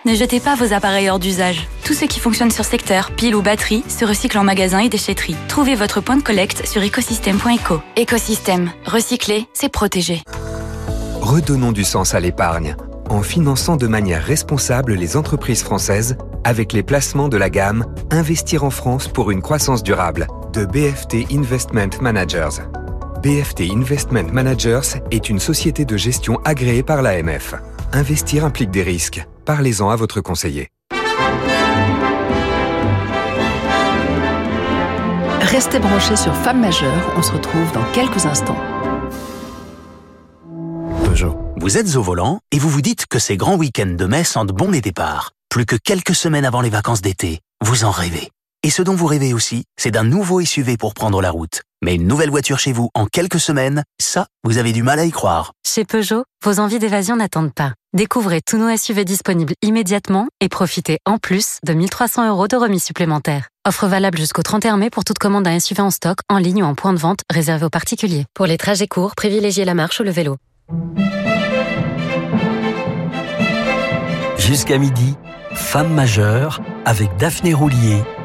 Ne 0.07 0.15
jetez 0.15 0.39
pas 0.39 0.55
vos 0.55 0.73
appareils 0.73 1.11
hors 1.11 1.19
d'usage. 1.19 1.67
Tout 1.85 1.93
ce 1.93 2.05
qui 2.05 2.21
fonctionne 2.21 2.53
sur 2.53 2.65
secteur, 2.65 3.11
pile 3.11 3.35
ou 3.35 3.43
batterie, 3.43 3.83
se 3.89 4.05
recycle 4.05 4.39
en 4.39 4.45
magasin 4.45 4.79
et 4.79 4.89
déchetterie. 4.89 5.35
Trouvez 5.49 5.75
votre 5.75 6.01
point 6.01 6.17
de 6.17 6.23
collecte 6.23 6.65
sur 6.65 6.81
écosystème.eco. 6.81 7.81
Écosystème. 7.97 8.71
Recycler, 8.85 9.49
c'est 9.53 9.69
protéger. 9.69 10.23
Redonnons 11.21 11.73
du 11.73 11.83
sens 11.83 12.15
à 12.15 12.21
l'épargne 12.21 12.77
en 13.11 13.21
finançant 13.23 13.75
de 13.75 13.89
manière 13.89 14.23
responsable 14.23 14.95
les 14.95 15.17
entreprises 15.17 15.65
françaises 15.65 16.17
avec 16.45 16.73
les 16.73 16.85
placements 16.85 17.29
de 17.29 17.37
la 17.37 17.51
gamme 17.51 17.85
Investir 18.13 18.63
en 18.63 18.71
France 18.71 19.09
pour 19.09 19.33
une 19.33 19.43
croissance 19.43 19.83
durable 19.83 20.29
de 20.53 20.67
BFT 20.67 21.33
Investment 21.33 22.01
Managers. 22.01 22.63
BFT 23.25 23.73
Investment 23.73 24.31
Managers 24.33 25.01
est 25.11 25.29
une 25.29 25.41
société 25.41 25.85
de 25.85 25.97
gestion 25.97 26.39
agréée 26.45 26.85
par 26.85 27.03
l'AMF. 27.03 27.57
Investir 27.93 28.45
implique 28.45 28.71
des 28.71 28.85
risques. 28.85 29.27
Parlez-en 29.47 29.91
à 29.91 29.95
votre 29.95 30.21
conseiller. 30.21 30.71
Restez 35.41 35.79
branchés 35.79 36.17
sur 36.17 36.35
Femmes 36.35 36.61
majeures, 36.61 37.13
on 37.17 37.23
se 37.23 37.31
retrouve 37.31 37.71
dans 37.73 37.85
quelques 37.93 38.27
instants. 38.27 38.59
Peugeot. 41.05 41.39
Vous 41.59 41.79
êtes 41.79 41.95
au 41.95 42.03
volant 42.03 42.41
et 42.51 42.59
vous 42.59 42.69
vous 42.69 42.83
dites 42.83 43.07
que 43.07 43.21
ces 43.21 43.37
grands 43.37 43.55
week-ends 43.55 43.95
de 43.97 44.05
mai 44.07 44.25
sentent 44.25 44.51
bon 44.51 44.73
les 44.73 44.81
départs. 44.81 45.31
Plus 45.49 45.65
que 45.65 45.77
quelques 45.77 46.17
semaines 46.17 46.45
avant 46.45 46.61
les 46.61 46.71
vacances 46.71 47.01
d'été, 47.01 47.39
vous 47.65 47.85
en 47.85 47.93
rêvez. 47.93 48.33
Et 48.63 48.71
ce 48.71 48.83
dont 48.83 48.95
vous 48.95 49.07
rêvez 49.07 49.33
aussi, 49.33 49.65
c'est 49.77 49.91
d'un 49.91 50.05
nouveau 50.05 50.41
SUV 50.41 50.77
pour 50.77 50.95
prendre 50.95 51.21
la 51.21 51.31
route. 51.31 51.63
Mais 51.83 51.95
une 51.95 52.07
nouvelle 52.07 52.31
voiture 52.31 52.59
chez 52.59 52.73
vous 52.73 52.91
en 52.95 53.07
quelques 53.07 53.39
semaines, 53.39 53.85
ça, 54.01 54.27
vous 54.45 54.59
avez 54.59 54.73
du 54.73 54.83
mal 54.83 54.99
à 54.99 55.05
y 55.05 55.11
croire. 55.11 55.53
Chez 55.67 55.85
Peugeot, 55.85 56.25
vos 56.45 56.59
envies 56.59 56.79
d'évasion 56.79 57.17
n'attendent 57.17 57.55
pas. 57.55 57.75
Découvrez 57.93 58.41
tous 58.41 58.59
nos 58.59 58.75
SUV 58.77 59.05
disponibles 59.05 59.55
immédiatement 59.63 60.29
et 60.41 60.49
profitez 60.49 60.99
en 61.07 61.19
plus 61.19 61.59
de 61.65 61.73
1300 61.75 62.29
euros 62.29 62.49
de 62.49 62.57
remise 62.57 62.83
supplémentaire. 62.83 63.49
Offre 63.67 63.87
valable 63.87 64.19
jusqu'au 64.19 64.43
31 64.43 64.77
mai 64.77 64.91
pour 64.91 65.05
toute 65.05 65.19
commande 65.19 65.45
d'un 65.45 65.61
SUV 65.61 65.81
en 65.81 65.91
stock, 65.91 66.19
en 66.29 66.39
ligne 66.39 66.63
ou 66.63 66.67
en 66.67 66.75
point 66.75 66.93
de 66.93 66.99
vente 66.99 67.21
réservé 67.33 67.67
aux 67.67 67.71
particuliers. 67.71 68.25
Pour 68.35 68.47
les 68.47 68.59
trajets 68.59 68.89
courts, 68.89 69.15
privilégiez 69.15 69.65
la 69.65 69.75
marche 69.75 70.01
ou 70.01 70.03
le 70.03 70.11
vélo. 70.11 70.37
Jusqu'à 74.39 74.79
midi, 74.79 75.17
Femme 75.57 75.93
majeure 75.95 76.61
avec 76.85 77.17
Daphné 77.17 77.55
Roulier 77.55 78.03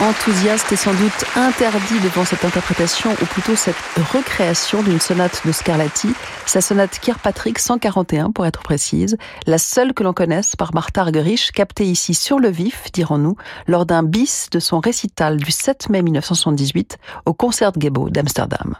Enthousiaste 0.00 0.72
et 0.72 0.76
sans 0.76 0.94
doute 0.94 1.24
interdit 1.36 2.00
devant 2.00 2.24
cette 2.24 2.44
interprétation, 2.44 3.10
ou 3.12 3.24
plutôt 3.26 3.54
cette 3.54 3.76
recréation 4.12 4.82
d'une 4.82 5.00
sonate 5.00 5.42
de 5.46 5.52
Scarlatti, 5.52 6.12
sa 6.46 6.60
sonate 6.60 6.98
Kirkpatrick 6.98 7.58
141 7.58 8.30
pour 8.30 8.46
être 8.46 8.62
précise, 8.62 9.16
la 9.46 9.58
seule 9.58 9.92
que 9.92 10.02
l'on 10.02 10.12
connaisse 10.12 10.56
par 10.56 10.74
Martha 10.74 11.02
Argerich, 11.02 11.52
captée 11.52 11.84
ici 11.84 12.14
sur 12.14 12.38
le 12.38 12.48
vif, 12.48 12.90
dirons-nous, 12.92 13.36
lors 13.66 13.86
d'un 13.86 14.02
bis 14.02 14.48
de 14.50 14.58
son 14.58 14.80
récital 14.80 15.36
du 15.36 15.50
7 15.50 15.90
mai 15.90 16.02
1978 16.02 16.98
au 17.26 17.34
Concert 17.34 17.72
Gebo 17.78 18.10
d'Amsterdam. 18.10 18.76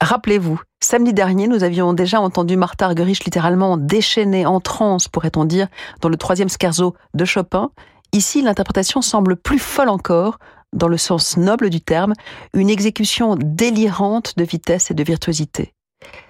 Rappelez-vous, 0.00 0.60
samedi 0.80 1.12
dernier, 1.12 1.48
nous 1.48 1.64
avions 1.64 1.92
déjà 1.92 2.20
entendu 2.20 2.56
Martha 2.56 2.86
Argerich 2.86 3.24
littéralement 3.24 3.76
déchaînée 3.76 4.46
en 4.46 4.60
transe, 4.60 5.08
pourrait-on 5.08 5.44
dire, 5.44 5.68
dans 6.00 6.08
le 6.08 6.16
troisième 6.16 6.48
scherzo 6.48 6.94
de 7.14 7.24
Chopin, 7.24 7.70
Ici, 8.12 8.42
l'interprétation 8.42 9.02
semble 9.02 9.36
plus 9.36 9.58
folle 9.58 9.88
encore, 9.88 10.38
dans 10.72 10.88
le 10.88 10.98
sens 10.98 11.36
noble 11.36 11.70
du 11.70 11.80
terme, 11.80 12.12
une 12.54 12.70
exécution 12.70 13.36
délirante 13.38 14.36
de 14.36 14.44
vitesse 14.44 14.90
et 14.90 14.94
de 14.94 15.02
virtuosité. 15.02 15.72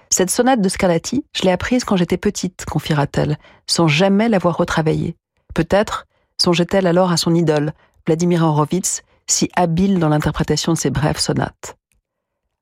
Cette 0.09 0.29
sonate 0.29 0.61
de 0.61 0.69
Scarlatti, 0.69 1.25
je 1.35 1.43
l'ai 1.43 1.51
apprise 1.51 1.83
quand 1.83 1.97
j'étais 1.97 2.17
petite, 2.17 2.65
confiera-t-elle, 2.65 3.37
sans 3.67 3.87
jamais 3.87 4.29
l'avoir 4.29 4.57
retravaillée. 4.57 5.15
Peut-être 5.53 6.05
songeait-elle 6.41 6.87
alors 6.87 7.11
à 7.11 7.17
son 7.17 7.35
idole, 7.35 7.73
Vladimir 8.05 8.43
Horowitz, 8.43 9.01
si 9.27 9.49
habile 9.55 9.99
dans 9.99 10.09
l'interprétation 10.09 10.73
de 10.73 10.77
ses 10.77 10.89
brèves 10.89 11.19
sonates. 11.19 11.75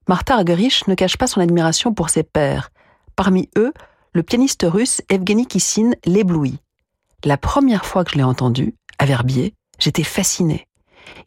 Martha 0.07 0.35
Argerich 0.35 0.87
ne 0.87 0.95
cache 0.95 1.17
pas 1.17 1.27
son 1.27 1.41
admiration 1.41 1.93
pour 1.93 2.09
ses 2.09 2.23
pairs. 2.23 2.71
Parmi 3.15 3.49
eux, 3.57 3.73
le 4.13 4.23
pianiste 4.23 4.65
russe 4.67 5.01
Evgeny 5.09 5.45
Kissin 5.45 5.91
l'éblouit. 6.05 6.57
La 7.23 7.37
première 7.37 7.85
fois 7.85 8.03
que 8.03 8.11
je 8.11 8.17
l'ai 8.17 8.23
entendu, 8.23 8.75
Verbier, 9.05 9.53
j'étais 9.79 10.03
fasciné. 10.03 10.67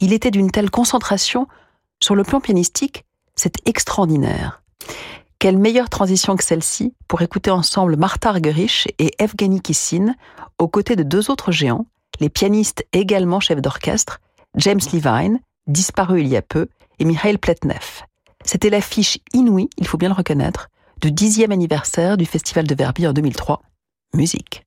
Il 0.01 0.13
était 0.13 0.31
d'une 0.31 0.51
telle 0.51 0.71
concentration, 0.71 1.47
sur 2.03 2.15
le 2.15 2.25
plan 2.25 2.41
pianistique, 2.41 3.05
c'est 3.35 3.55
extraordinaire. 3.67 4.63
Quelle 5.39 5.59
meilleure 5.59 5.89
transition 5.89 6.37
que 6.37 6.45
celle-ci 6.45 6.95
pour 7.07 7.23
écouter 7.23 7.51
ensemble 7.51 7.97
Martha 7.97 8.31
Argerich 8.31 8.89
et 8.99 9.13
Evgeny 9.23 9.61
Kissin 9.61 10.15
aux 10.59 10.69
côtés 10.69 10.97
de 10.97 11.05
deux 11.05 11.31
autres 11.31 11.53
géants, 11.53 11.87
les 12.21 12.29
pianistes 12.29 12.85
également 12.93 13.39
chefs 13.39 13.63
d'orchestre, 13.63 14.21
James 14.57 14.81
Levine, 14.93 15.41
disparu 15.69 16.21
il 16.21 16.29
y 16.29 16.37
a 16.37 16.43
peu, 16.43 16.69
et 16.99 17.05
Mikhail 17.05 17.39
Pletnev. 17.39 18.03
C'était 18.45 18.71
l'affiche 18.71 19.19
inouïe, 19.33 19.71
il 19.77 19.87
faut 19.87 19.99
bien 19.99 20.09
le 20.09 20.15
reconnaître, 20.15 20.69
du 21.01 21.13
dixième 21.13 21.53
anniversaire 21.53 22.17
du 22.17 22.27
Festival 22.27 22.67
de 22.67 22.75
Verbier 22.75 23.07
en 23.07 23.13
2003. 23.13 23.63
Musique. 24.15 24.65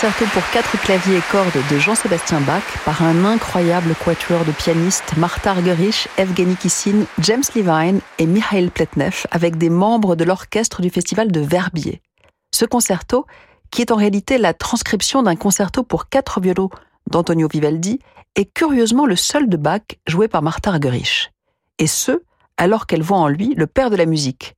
Concerto 0.00 0.26
pour 0.26 0.48
quatre 0.50 0.80
claviers 0.80 1.16
et 1.16 1.22
cordes 1.32 1.60
de 1.72 1.78
Jean-Sébastien 1.80 2.40
Bach 2.42 2.62
par 2.84 3.02
un 3.02 3.24
incroyable 3.24 3.96
quatuor 3.96 4.44
de 4.44 4.52
pianistes 4.52 5.16
Martha 5.16 5.50
Argerich, 5.50 6.06
Evgeny 6.16 6.54
Kissin, 6.54 7.04
James 7.18 7.42
Levine 7.56 7.98
et 8.20 8.26
Mikhail 8.26 8.70
Pletnev 8.70 9.26
avec 9.32 9.58
des 9.58 9.70
membres 9.70 10.14
de 10.14 10.22
l'orchestre 10.22 10.82
du 10.82 10.90
festival 10.90 11.32
de 11.32 11.40
Verbier. 11.40 12.00
Ce 12.54 12.64
concerto, 12.64 13.26
qui 13.72 13.82
est 13.82 13.90
en 13.90 13.96
réalité 13.96 14.38
la 14.38 14.54
transcription 14.54 15.24
d'un 15.24 15.34
concerto 15.34 15.82
pour 15.82 16.08
quatre 16.08 16.40
violons 16.40 16.70
d'Antonio 17.10 17.48
Vivaldi, 17.48 17.98
est 18.36 18.54
curieusement 18.54 19.04
le 19.04 19.16
seul 19.16 19.48
de 19.48 19.56
Bach 19.56 19.82
joué 20.06 20.28
par 20.28 20.42
Martha 20.42 20.70
Argerich. 20.70 21.32
Et 21.80 21.88
ce, 21.88 22.22
alors 22.56 22.86
qu'elle 22.86 23.02
voit 23.02 23.18
en 23.18 23.26
lui 23.26 23.52
le 23.56 23.66
père 23.66 23.90
de 23.90 23.96
la 23.96 24.06
musique. 24.06 24.54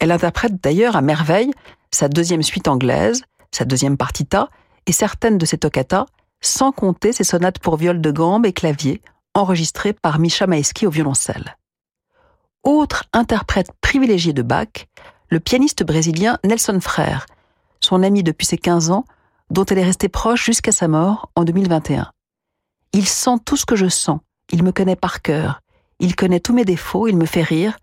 Elle 0.00 0.12
interprète 0.12 0.62
d'ailleurs 0.62 0.96
à 0.96 1.02
merveille 1.02 1.50
sa 1.90 2.08
deuxième 2.08 2.42
suite 2.42 2.68
anglaise, 2.68 3.20
sa 3.50 3.66
deuxième 3.66 3.98
partita 3.98 4.48
et 4.88 4.92
certaines 4.92 5.38
de 5.38 5.46
ses 5.46 5.58
toccatas, 5.58 6.06
sans 6.40 6.72
compter 6.72 7.12
ses 7.12 7.22
sonates 7.22 7.58
pour 7.58 7.76
viol 7.76 8.00
de 8.00 8.10
gambe 8.10 8.46
et 8.46 8.52
clavier, 8.52 9.02
enregistrées 9.34 9.92
par 9.92 10.18
Misha 10.18 10.46
Maesky 10.46 10.86
au 10.86 10.90
violoncelle. 10.90 11.56
Autre 12.64 13.04
interprète 13.12 13.70
privilégié 13.80 14.32
de 14.32 14.42
Bach, 14.42 14.86
le 15.28 15.40
pianiste 15.40 15.84
brésilien 15.84 16.38
Nelson 16.42 16.80
Frère, 16.80 17.26
son 17.80 18.02
ami 18.02 18.22
depuis 18.22 18.46
ses 18.46 18.56
15 18.56 18.90
ans, 18.90 19.04
dont 19.50 19.64
elle 19.66 19.78
est 19.78 19.84
restée 19.84 20.08
proche 20.08 20.44
jusqu'à 20.44 20.72
sa 20.72 20.88
mort 20.88 21.30
en 21.36 21.44
2021. 21.44 22.10
Il 22.92 23.06
sent 23.06 23.36
tout 23.44 23.56
ce 23.56 23.66
que 23.66 23.76
je 23.76 23.88
sens, 23.88 24.20
il 24.50 24.62
me 24.62 24.72
connaît 24.72 24.96
par 24.96 25.20
cœur, 25.20 25.60
il 26.00 26.16
connaît 26.16 26.40
tous 26.40 26.54
mes 26.54 26.64
défauts, 26.64 27.08
il 27.08 27.16
me 27.16 27.26
fait 27.26 27.42
rire. 27.42 27.76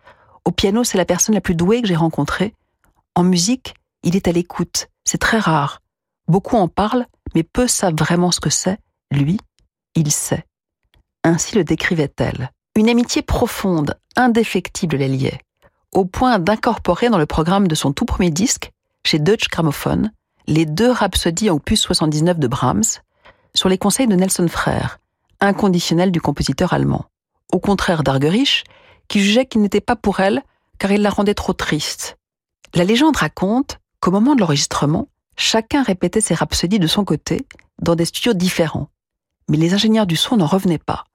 Au 0.43 0.51
piano, 0.51 0.84
c'est 0.84 0.97
la 0.97 1.06
personne 1.06 1.36
la 1.36 1.41
plus 1.41 1.56
douée 1.56 1.82
que 1.82 1.88
j'ai 1.88 1.95
rencontrée. 1.95 2.56
En 3.14 3.24
musique, 3.24 3.76
il 4.03 4.16
est 4.16 4.28
à 4.28 4.32
l'écoute, 4.32 4.88
c'est 5.03 5.20
très 5.20 5.39
rare. 5.39 5.82
Beaucoup 6.28 6.57
en 6.57 6.67
parlent, 6.67 7.05
mais 7.34 7.43
peu 7.43 7.67
savent 7.67 7.95
vraiment 7.95 8.32
ce 8.32 8.39
que 8.39 8.49
c'est. 8.49 8.78
Lui, 9.11 9.39
il 9.95 10.11
sait. 10.11 10.45
Ainsi 11.23 11.55
le 11.55 11.63
décrivait-elle. 11.63 12.51
Une 12.76 12.89
amitié 12.89 13.21
profonde, 13.21 13.97
indéfectible 14.15 14.97
les 14.97 15.07
liait, 15.07 15.39
au 15.91 16.05
point 16.05 16.39
d'incorporer 16.39 17.09
dans 17.09 17.17
le 17.17 17.26
programme 17.26 17.67
de 17.67 17.76
son 17.76 17.93
tout 17.93 18.05
premier 18.05 18.32
disque, 18.32 18.71
chez 19.05 19.19
Deutsche 19.19 19.49
Grammophon, 19.49 20.09
les 20.47 20.65
deux 20.65 20.91
rhapsodies 20.91 21.49
en 21.49 21.55
opus 21.55 21.80
79 21.80 22.38
de 22.38 22.47
Brahms, 22.47 22.84
sur 23.53 23.69
les 23.69 23.78
conseils 23.78 24.07
de 24.07 24.15
Nelson 24.15 24.47
Frère, 24.47 24.99
inconditionnel 25.39 26.11
du 26.11 26.21
compositeur 26.21 26.73
allemand. 26.73 27.05
au 27.53 27.59
contraire 27.59 28.03
d'Argerich, 28.03 28.63
qui 29.07 29.21
jugeait 29.21 29.45
qu'il 29.45 29.61
n'était 29.61 29.80
pas 29.80 29.95
pour 29.95 30.19
elle 30.19 30.43
car 30.78 30.91
il 30.91 31.01
la 31.01 31.09
rendait 31.09 31.36
trop 31.36 31.53
triste. 31.53 32.17
La 32.73 32.84
légende 32.84 33.15
raconte 33.15 33.78
qu'au 34.01 34.11
moment 34.11 34.36
de 34.36 34.41
l'enregistrement, 34.41 35.07
chacun 35.36 35.84
répétait 35.84 36.22
ses 36.22 36.34
rhapsodies 36.34 36.80
de 36.80 36.88
son 36.88 37.04
côté, 37.04 37.48
dans 37.82 37.96
des 37.96 38.06
studios 38.06 38.34
différents. 38.34 38.90
Mais 39.50 39.58
les 39.58 39.74
ingénieurs 39.74 40.08
du 40.08 40.16
son 40.16 40.38
n'en 40.38 40.48
revenaient 40.48 40.78
pas. 40.78 41.06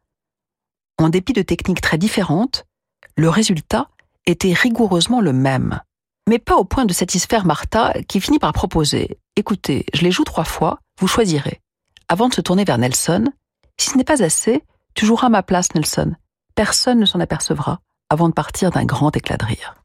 En 0.99 1.09
dépit 1.09 1.33
de 1.33 1.43
techniques 1.43 1.81
très 1.81 1.99
différentes, 1.99 2.67
le 3.17 3.29
résultat 3.29 3.89
était 4.27 4.53
rigoureusement 4.53 5.21
le 5.21 5.33
même. 5.33 5.81
Mais 6.29 6.39
pas 6.39 6.57
au 6.57 6.65
point 6.65 6.85
de 6.85 6.93
satisfaire 6.93 7.45
Martha, 7.45 7.95
qui 8.07 8.21
finit 8.21 8.39
par 8.39 8.53
proposer 8.53 9.19
Écoutez, 9.37 9.87
je 9.95 10.03
les 10.03 10.11
joue 10.11 10.25
trois 10.25 10.45
fois, 10.45 10.79
vous 10.99 11.09
choisirez. 11.09 11.61
Avant 12.09 12.29
de 12.29 12.35
se 12.35 12.41
tourner 12.41 12.65
vers 12.65 12.79
Nelson, 12.79 13.33
si 13.79 13.91
ce 13.91 13.97
n'est 13.97 14.05
pas 14.05 14.23
assez, 14.23 14.63
tu 14.95 15.07
joueras 15.07 15.29
à 15.29 15.31
ma 15.31 15.43
place, 15.43 15.75
Nelson. 15.75 16.15
Personne 16.55 17.01
ne 17.01 17.07
s'en 17.07 17.21
apercevra 17.21 17.81
avant 18.11 18.29
de 18.29 18.35
partir 18.35 18.71
d'un 18.71 18.85
grand 18.85 19.17
éclat 19.17 19.39
de 19.39 19.47
rire. 19.47 19.77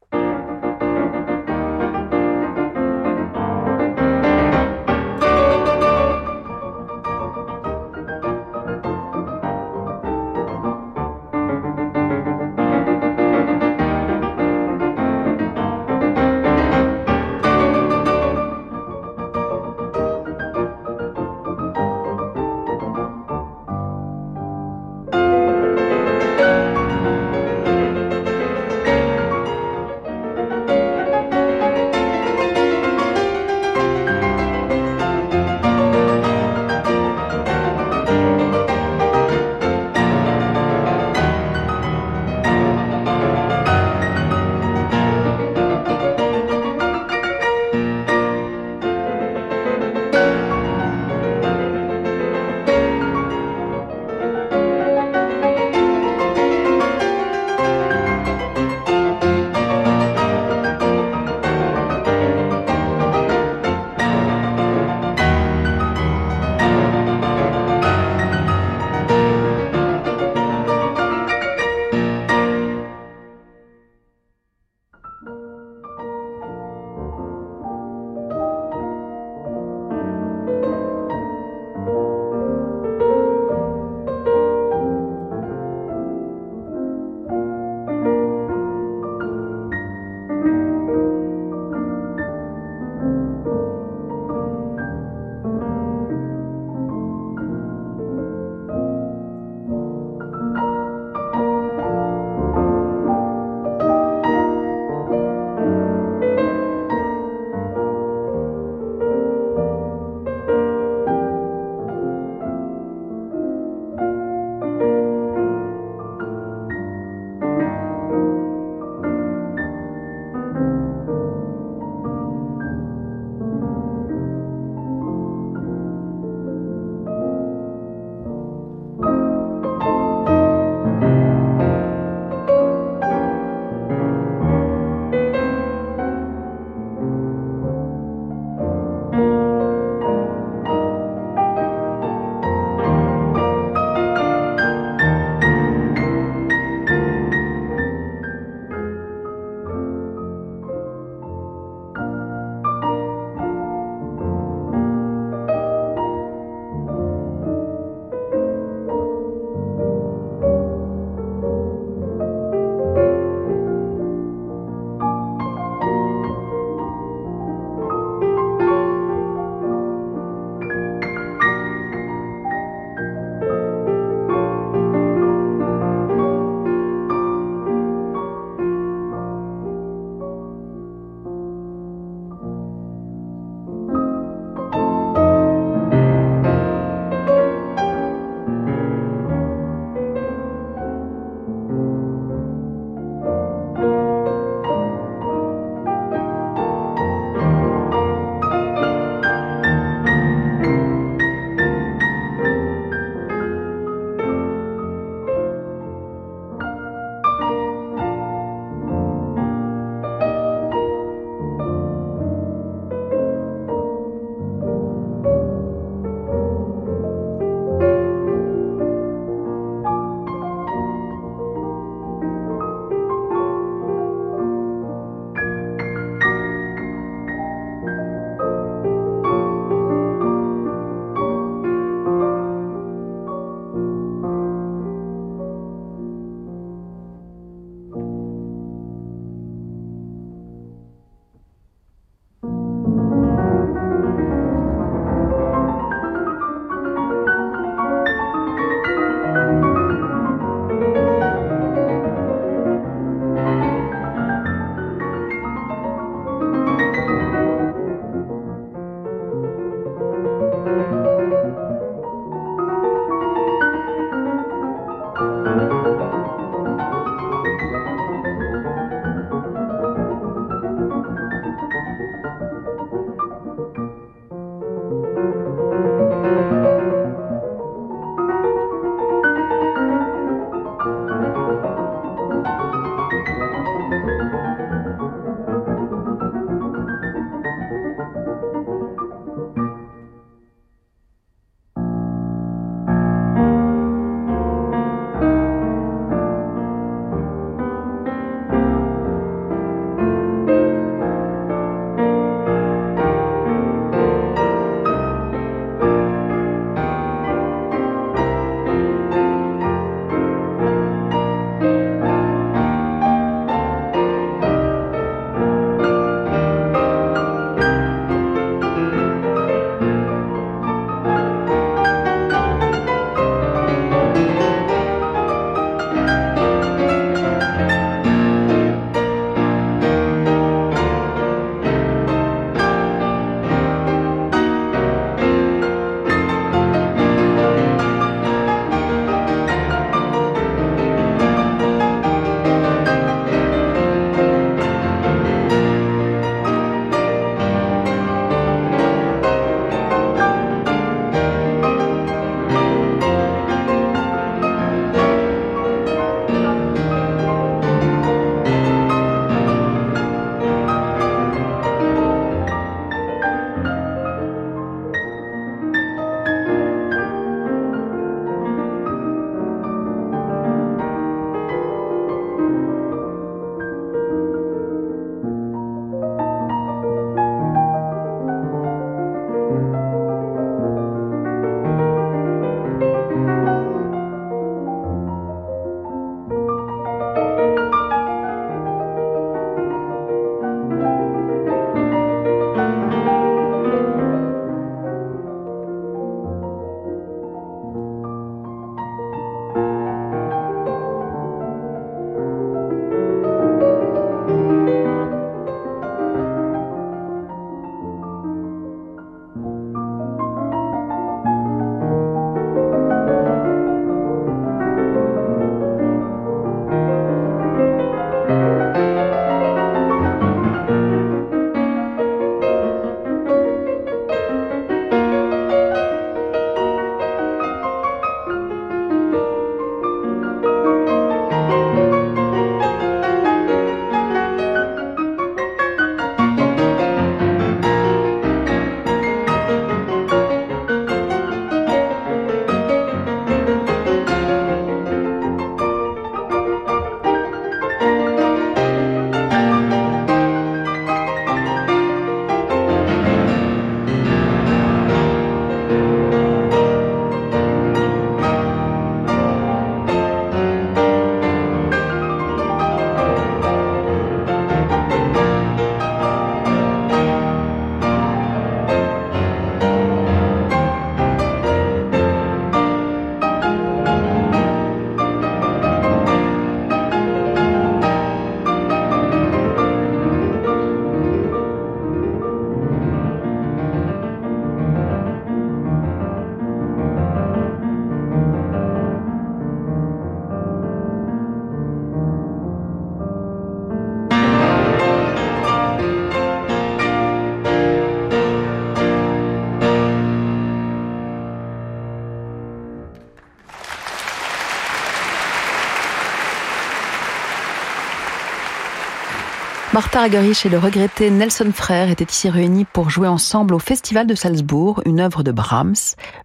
Martha 509.76 510.00
Argerich 510.00 510.46
et 510.46 510.48
le 510.48 510.56
regretté 510.56 511.10
Nelson 511.10 511.50
Frère 511.52 511.90
étaient 511.90 512.06
ici 512.10 512.30
réunis 512.30 512.64
pour 512.64 512.88
jouer 512.88 513.08
ensemble 513.08 513.52
au 513.52 513.58
Festival 513.58 514.06
de 514.06 514.14
Salzbourg, 514.14 514.80
une 514.86 515.00
œuvre 515.00 515.22
de 515.22 515.32
Brahms, 515.32 515.74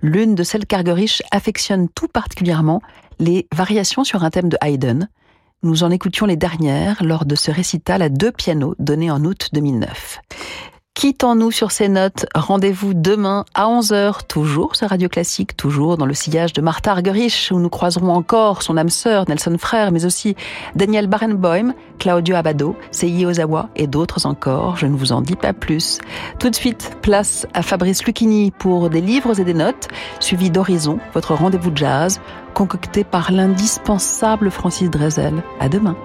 l'une 0.01 0.35
de 0.35 0.43
celles 0.43 0.65
qu'Argerich 0.65 1.21
affectionne 1.31 1.89
tout 1.89 2.07
particulièrement, 2.07 2.81
les 3.19 3.49
variations 3.53 4.05
sur 4.05 4.23
un 4.23 4.29
thème 4.29 4.47
de 4.47 4.57
Haydn. 4.61 5.09
Nous 5.63 5.83
en 5.83 5.91
écoutions 5.91 6.25
les 6.25 6.37
dernières 6.37 7.03
lors 7.03 7.25
de 7.25 7.35
ce 7.35 7.51
récital 7.51 8.01
à 8.01 8.07
deux 8.07 8.31
pianos 8.31 8.73
donné 8.79 9.11
en 9.11 9.21
août 9.25 9.49
2009. 9.51 10.21
Quittons-nous 10.93 11.51
sur 11.51 11.71
ces 11.71 11.87
notes. 11.87 12.25
Rendez-vous 12.35 12.93
demain 12.93 13.45
à 13.55 13.65
11h, 13.65 14.27
toujours 14.27 14.75
sur 14.75 14.89
Radio 14.89 15.07
Classique, 15.07 15.55
toujours 15.55 15.97
dans 15.97 16.05
le 16.05 16.13
sillage 16.13 16.51
de 16.53 16.61
Martha 16.61 16.91
Argerich, 16.91 17.49
où 17.51 17.59
nous 17.59 17.69
croiserons 17.69 18.09
encore 18.09 18.61
son 18.61 18.75
âme 18.77 18.89
sœur 18.89 19.25
Nelson 19.27 19.55
Frère, 19.57 19.91
mais 19.91 20.05
aussi 20.05 20.35
Daniel 20.75 21.07
Barenboim, 21.07 21.73
Claudio 21.97 22.35
Abado, 22.35 22.75
Seiji 22.91 23.25
Ozawa 23.25 23.69
et 23.75 23.87
d'autres 23.87 24.25
encore. 24.25 24.75
Je 24.75 24.85
ne 24.85 24.95
vous 24.95 25.13
en 25.13 25.21
dis 25.21 25.37
pas 25.37 25.53
plus. 25.53 25.97
Tout 26.39 26.49
de 26.49 26.55
suite, 26.55 26.97
place 27.01 27.47
à 27.53 27.63
Fabrice 27.63 28.03
Lucchini 28.05 28.51
pour 28.51 28.89
des 28.89 29.01
livres 29.01 29.39
et 29.39 29.45
des 29.45 29.53
notes, 29.55 29.87
suivi 30.19 30.51
d'Horizon, 30.51 30.99
votre 31.13 31.33
rendez-vous 31.33 31.71
jazz, 31.73 32.19
concocté 32.53 33.05
par 33.05 33.31
l'indispensable 33.31 34.51
Francis 34.51 34.89
Drezel. 34.89 35.41
À 35.59 35.69
demain. 35.69 35.95